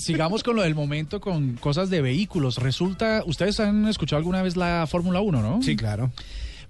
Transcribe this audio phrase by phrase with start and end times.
[0.00, 2.58] sigamos con lo del momento, con cosas de vehículos.
[2.58, 5.62] Resulta, ustedes han escuchado alguna vez la Fórmula 1, ¿no?
[5.62, 6.10] Sí, claro.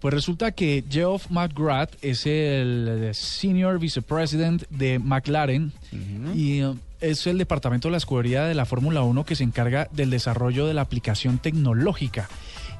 [0.00, 5.72] Pues resulta que Geoff McGrath es el Senior Vicepresident de McLaren
[6.34, 9.88] y uh, es el departamento de la escudería de la Fórmula 1 que se encarga
[9.92, 12.30] del desarrollo de la aplicación tecnológica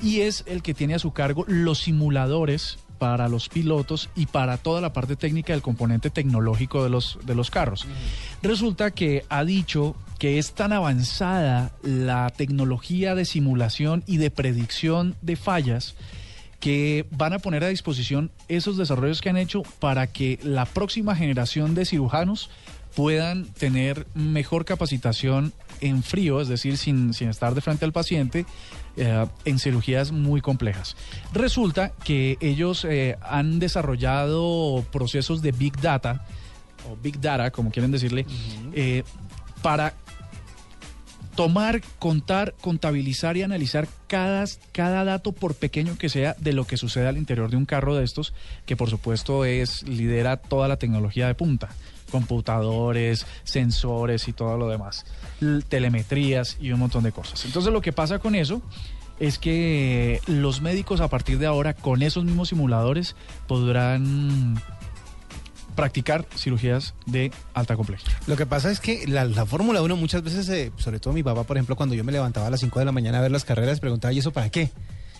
[0.00, 4.58] y es el que tiene a su cargo los simuladores para los pilotos y para
[4.58, 7.86] toda la parte técnica del componente tecnológico de los, de los carros.
[8.42, 15.16] Resulta que ha dicho que es tan avanzada la tecnología de simulación y de predicción
[15.22, 15.94] de fallas
[16.60, 21.14] que van a poner a disposición esos desarrollos que han hecho para que la próxima
[21.14, 22.50] generación de cirujanos
[22.98, 28.44] puedan tener mejor capacitación en frío, es decir, sin, sin estar de frente al paciente,
[28.96, 30.96] eh, en cirugías muy complejas.
[31.32, 36.26] Resulta que ellos eh, han desarrollado procesos de Big Data,
[36.90, 38.26] o Big Data, como quieren decirle,
[38.72, 39.04] eh,
[39.62, 39.94] para
[41.36, 46.76] tomar, contar, contabilizar y analizar cada, cada dato, por pequeño que sea, de lo que
[46.76, 48.34] sucede al interior de un carro de estos,
[48.66, 51.68] que por supuesto es lidera toda la tecnología de punta
[52.10, 55.06] computadores, sensores y todo lo demás,
[55.68, 57.44] telemetrías y un montón de cosas.
[57.44, 58.62] Entonces lo que pasa con eso
[59.20, 64.60] es que los médicos a partir de ahora con esos mismos simuladores podrán
[65.78, 68.12] practicar cirugías de alta complejidad.
[68.26, 71.44] Lo que pasa es que la, Fórmula 1 muchas veces, eh, sobre todo mi papá,
[71.44, 73.44] por ejemplo, cuando yo me levantaba a las 5 de la mañana a ver las
[73.44, 74.72] carreras, preguntaba, ¿y eso para qué?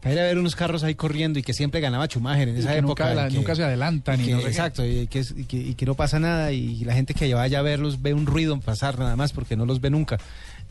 [0.00, 2.74] Para ir a ver unos carros ahí corriendo y que siempre ganaba Schumacher en esa
[2.74, 3.28] época.
[3.30, 4.20] Nunca, se adelantan.
[4.20, 7.62] Y exacto, y que, y, que, no pasa nada y la gente que vaya a
[7.62, 10.18] verlos ve un ruido pasar nada más porque no los ve nunca.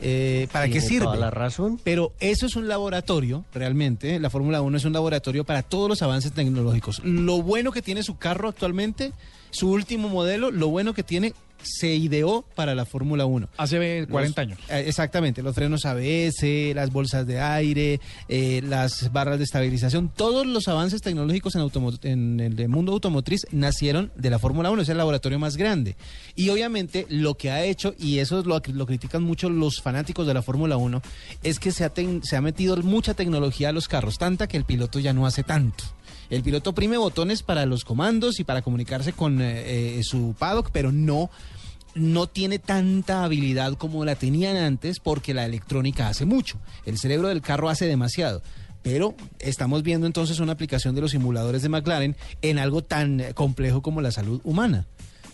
[0.00, 1.04] Eh, ¿Para qué sirve?
[1.04, 1.80] Toda la razón.
[1.84, 4.18] Pero eso es un laboratorio, realmente.
[4.18, 7.00] La Fórmula 1 es un laboratorio para todos los avances tecnológicos.
[7.04, 9.12] Lo bueno que tiene su carro actualmente,
[9.50, 13.48] su último modelo, lo bueno que tiene se ideó para la Fórmula 1.
[13.56, 14.58] Hace 40 años.
[14.68, 20.46] Eh, exactamente, los frenos ABS, las bolsas de aire, eh, las barras de estabilización, todos
[20.46, 24.98] los avances tecnológicos en, en el mundo automotriz nacieron de la Fórmula 1, es el
[24.98, 25.96] laboratorio más grande.
[26.34, 30.26] Y obviamente lo que ha hecho, y eso es lo, lo critican mucho los fanáticos
[30.26, 31.02] de la Fórmula 1,
[31.42, 31.92] es que se ha,
[32.22, 35.42] se ha metido mucha tecnología a los carros, tanta que el piloto ya no hace
[35.42, 35.84] tanto.
[36.30, 40.70] El piloto prime botones para los comandos y para comunicarse con eh, eh, su paddock,
[40.72, 41.30] pero no
[41.94, 46.58] no tiene tanta habilidad como la tenían antes porque la electrónica hace mucho.
[46.86, 48.42] El cerebro del carro hace demasiado.
[48.82, 53.82] Pero estamos viendo entonces una aplicación de los simuladores de McLaren en algo tan complejo
[53.82, 54.86] como la salud humana.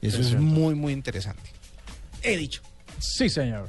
[0.00, 1.50] Eso es, es muy, muy interesante.
[2.22, 2.62] He dicho.
[2.98, 3.68] Sí, señor.